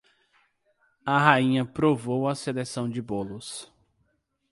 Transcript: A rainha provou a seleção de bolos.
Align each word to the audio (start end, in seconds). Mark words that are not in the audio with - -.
A 1.05 1.19
rainha 1.19 1.63
provou 1.63 2.27
a 2.27 2.33
seleção 2.33 2.89
de 2.89 2.99
bolos. 3.03 3.71